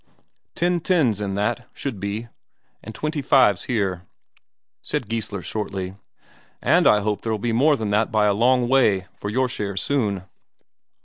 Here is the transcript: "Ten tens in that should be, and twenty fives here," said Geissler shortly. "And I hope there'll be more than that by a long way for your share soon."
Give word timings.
"Ten 0.55 0.79
tens 0.79 1.21
in 1.21 1.35
that 1.35 1.67
should 1.75 1.99
be, 1.99 2.27
and 2.83 2.95
twenty 2.95 3.21
fives 3.21 3.65
here," 3.65 4.07
said 4.81 5.07
Geissler 5.07 5.43
shortly. 5.43 5.93
"And 6.59 6.87
I 6.87 7.01
hope 7.01 7.21
there'll 7.21 7.37
be 7.37 7.53
more 7.53 7.75
than 7.77 7.91
that 7.91 8.11
by 8.11 8.25
a 8.25 8.33
long 8.33 8.67
way 8.67 9.05
for 9.15 9.29
your 9.29 9.47
share 9.47 9.77
soon." 9.77 10.23